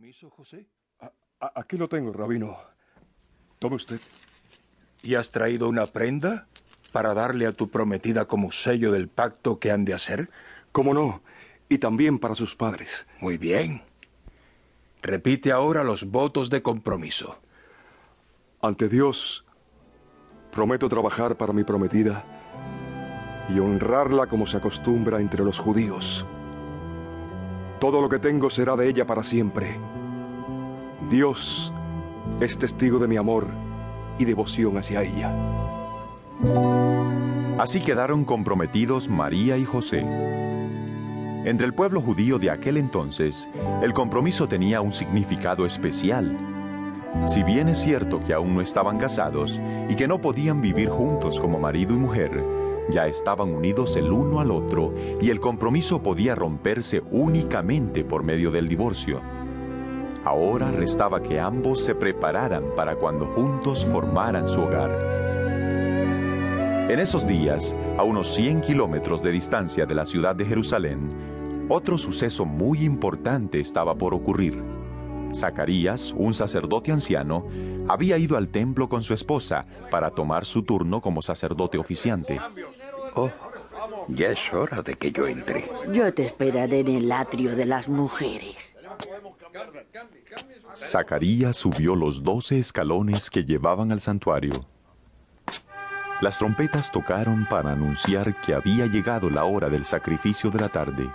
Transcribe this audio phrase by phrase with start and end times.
[0.00, 0.66] compromiso, José?
[1.54, 2.56] aquí lo tengo, rabino.
[3.58, 4.00] Tome usted.
[5.02, 6.46] ¿Y has traído una prenda
[6.90, 10.30] para darle a tu prometida como sello del pacto que han de hacer?
[10.72, 11.20] ¿Cómo no?
[11.68, 13.06] Y también para sus padres.
[13.20, 13.82] Muy bien.
[15.02, 17.38] Repite ahora los votos de compromiso.
[18.62, 19.44] Ante Dios,
[20.50, 22.24] prometo trabajar para mi prometida
[23.50, 26.24] y honrarla como se acostumbra entre los judíos.
[27.80, 29.80] Todo lo que tengo será de ella para siempre.
[31.10, 31.72] Dios
[32.38, 33.46] es testigo de mi amor
[34.18, 35.34] y devoción hacia ella.
[37.58, 40.00] Así quedaron comprometidos María y José.
[40.00, 43.48] Entre el pueblo judío de aquel entonces,
[43.82, 46.36] el compromiso tenía un significado especial.
[47.26, 51.40] Si bien es cierto que aún no estaban casados y que no podían vivir juntos
[51.40, 52.59] como marido y mujer,
[52.90, 58.50] ya estaban unidos el uno al otro y el compromiso podía romperse únicamente por medio
[58.50, 59.20] del divorcio.
[60.24, 64.90] Ahora restaba que ambos se prepararan para cuando juntos formaran su hogar.
[66.90, 71.96] En esos días, a unos 100 kilómetros de distancia de la ciudad de Jerusalén, otro
[71.96, 74.60] suceso muy importante estaba por ocurrir.
[75.32, 77.46] Zacarías, un sacerdote anciano,
[77.88, 82.40] había ido al templo con su esposa para tomar su turno como sacerdote oficiante.
[83.14, 83.30] Oh,
[84.08, 85.70] ya es hora de que yo entre.
[85.92, 88.74] Yo te esperaré en el atrio de las mujeres.
[90.76, 94.66] Zacarías subió los doce escalones que llevaban al santuario.
[96.20, 101.10] Las trompetas tocaron para anunciar que había llegado la hora del sacrificio de la tarde.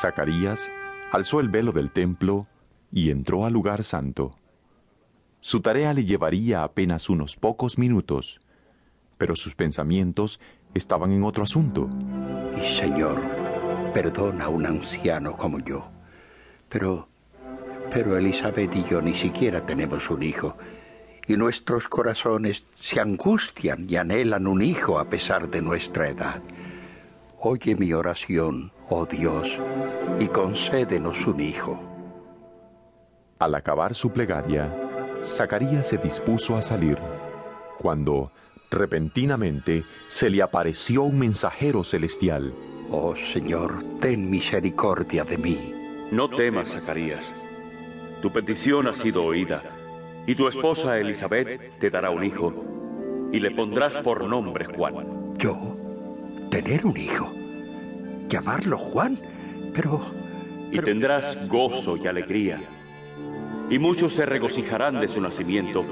[0.00, 0.70] Zacarías
[1.12, 2.46] alzó el velo del templo
[2.90, 4.34] y entró al lugar santo.
[5.40, 8.40] Su tarea le llevaría apenas unos pocos minutos,
[9.22, 10.40] pero sus pensamientos
[10.74, 11.88] estaban en otro asunto.
[12.60, 13.20] Y Señor,
[13.94, 15.92] perdona a un anciano como yo,
[16.68, 17.06] pero,
[17.88, 20.56] pero Elizabeth y yo ni siquiera tenemos un hijo,
[21.28, 26.42] y nuestros corazones se angustian y anhelan un hijo a pesar de nuestra edad.
[27.38, 29.46] Oye mi oración, oh Dios,
[30.18, 31.80] y concédenos un hijo.
[33.38, 34.74] Al acabar su plegaria,
[35.22, 36.98] Zacarías se dispuso a salir,
[37.78, 38.32] cuando
[38.72, 42.52] repentinamente se le apareció un mensajero celestial.
[42.90, 45.74] Oh Señor, ten misericordia de mí.
[46.10, 47.32] No temas, Zacarías.
[48.20, 49.62] Tu petición ha sido oída,
[50.26, 52.52] y tu esposa Elizabeth te dará un hijo,
[53.32, 55.34] y le pondrás por nombre Juan.
[55.38, 55.76] ¿Yo?
[56.50, 57.32] ¿Tener un hijo?
[58.28, 59.18] ¿Llamarlo Juan?
[59.74, 60.00] Pero...
[60.70, 62.60] Y tendrás gozo y alegría,
[63.70, 65.84] y muchos se regocijarán de su nacimiento,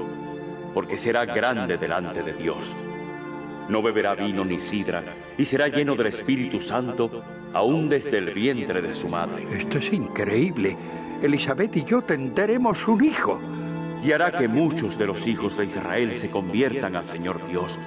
[0.73, 2.75] porque será grande delante de Dios.
[3.69, 5.03] No beberá vino ni sidra,
[5.37, 7.23] y será lleno del Espíritu Santo,
[7.53, 9.45] aún desde el vientre de su madre.
[9.51, 10.75] Esto es increíble.
[11.21, 13.39] Elizabeth y yo tendremos un hijo.
[14.03, 17.77] Y hará que muchos de los hijos de Israel se conviertan al Señor Dios,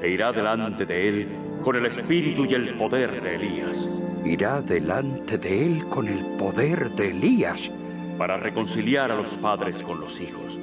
[0.00, 1.28] e irá delante de él
[1.62, 3.90] con el espíritu y el poder de Elías.
[4.24, 7.70] Irá delante de él con el poder de Elías.
[8.16, 10.58] Para reconciliar a los padres con los hijos,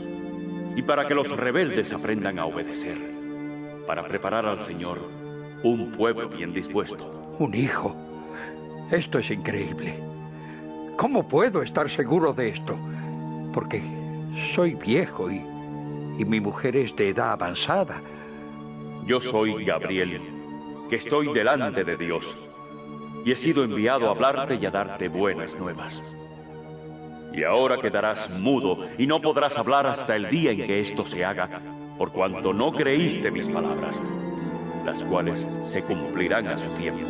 [0.75, 2.99] y para que los rebeldes aprendan a obedecer,
[3.87, 4.99] para preparar al Señor
[5.63, 7.35] un pueblo bien dispuesto.
[7.39, 7.95] Un hijo.
[8.91, 9.99] Esto es increíble.
[10.97, 12.77] ¿Cómo puedo estar seguro de esto?
[13.53, 13.81] Porque
[14.53, 15.41] soy viejo y,
[16.17, 18.01] y mi mujer es de edad avanzada.
[19.05, 20.21] Yo soy Gabriel,
[20.89, 22.35] que estoy delante de Dios,
[23.23, 26.15] y he sido enviado a hablarte y a darte buenas nuevas.
[27.35, 31.25] Y ahora quedarás mudo y no podrás hablar hasta el día en que esto se
[31.25, 31.50] haga,
[31.97, 34.01] por cuanto no creíste mis palabras,
[34.85, 37.06] las cuales se cumplirán a su tiempo.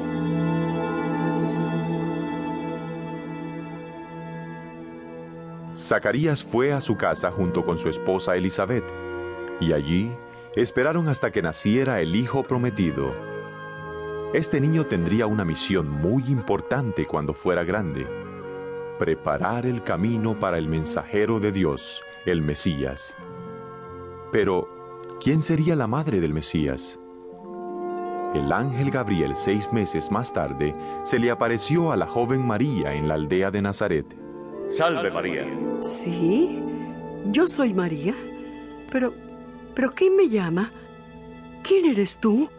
[5.75, 8.91] Zacarías fue a su casa junto con su esposa Elizabeth,
[9.59, 10.11] y allí
[10.55, 13.11] esperaron hasta que naciera el hijo prometido.
[14.33, 18.24] Este niño tendría una misión muy importante cuando fuera grande
[18.97, 23.15] preparar el camino para el mensajero de Dios, el Mesías.
[24.31, 26.99] Pero, ¿quién sería la madre del Mesías?
[28.33, 33.07] El ángel Gabriel seis meses más tarde se le apareció a la joven María en
[33.07, 34.05] la aldea de Nazaret.
[34.69, 35.45] Salve María.
[35.81, 36.59] Sí,
[37.31, 38.13] yo soy María.
[38.91, 39.13] Pero,
[39.73, 40.71] pero ¿quién me llama?
[41.63, 42.49] ¿Quién eres tú?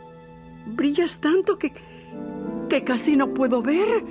[0.66, 1.72] Brillas tanto que,
[2.68, 4.02] que casi no puedo ver.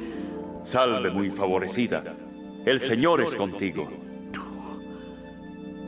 [0.65, 2.03] Salve muy favorecida.
[2.65, 3.87] El Señor es contigo.
[4.31, 4.41] Tú.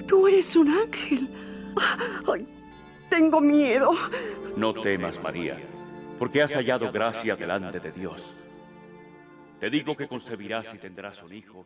[0.08, 1.28] Tú eres un ángel.
[2.32, 2.48] Ay,
[3.10, 3.92] tengo miedo.
[4.56, 5.58] No temas, María,
[6.20, 8.36] porque has hallado gracia delante de Dios.
[9.60, 11.66] Te digo que concebirás y tendrás un hijo